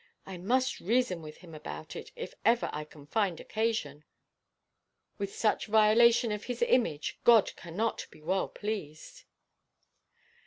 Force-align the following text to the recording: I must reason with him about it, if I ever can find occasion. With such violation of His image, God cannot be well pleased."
I 0.25 0.37
must 0.39 0.79
reason 0.79 1.21
with 1.21 1.37
him 1.45 1.53
about 1.53 1.95
it, 1.95 2.11
if 2.15 2.33
I 2.43 2.49
ever 2.53 2.85
can 2.89 3.05
find 3.05 3.39
occasion. 3.39 4.03
With 5.19 5.35
such 5.35 5.67
violation 5.67 6.31
of 6.31 6.45
His 6.45 6.63
image, 6.63 7.19
God 7.23 7.55
cannot 7.55 8.07
be 8.09 8.23
well 8.23 8.49
pleased." 8.49 9.25